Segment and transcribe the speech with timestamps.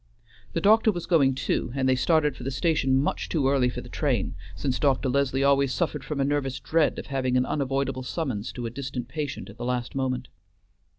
[0.53, 3.81] The doctor was going too, and they started for the station much too early for
[3.81, 5.09] the train, since Dr.
[5.09, 9.09] Leslie always suffered from a nervous dread of having an unavoidable summons to a distant
[9.09, 10.29] patient at the last moment.